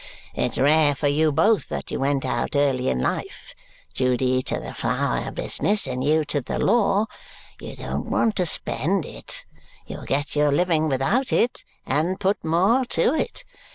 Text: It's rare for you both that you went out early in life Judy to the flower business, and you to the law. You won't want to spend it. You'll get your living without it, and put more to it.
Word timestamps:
It's 0.33 0.57
rare 0.57 0.95
for 0.95 1.07
you 1.07 1.31
both 1.31 1.69
that 1.69 1.91
you 1.91 1.99
went 1.99 2.25
out 2.25 2.55
early 2.55 2.89
in 2.89 2.97
life 2.97 3.53
Judy 3.93 4.41
to 4.41 4.59
the 4.59 4.73
flower 4.73 5.29
business, 5.29 5.85
and 5.85 6.03
you 6.03 6.25
to 6.25 6.41
the 6.41 6.57
law. 6.57 7.05
You 7.59 7.75
won't 7.77 8.07
want 8.07 8.35
to 8.37 8.47
spend 8.47 9.05
it. 9.05 9.45
You'll 9.85 10.05
get 10.05 10.35
your 10.35 10.51
living 10.51 10.89
without 10.89 11.31
it, 11.31 11.63
and 11.85 12.19
put 12.19 12.43
more 12.43 12.83
to 12.85 13.13
it. 13.13 13.43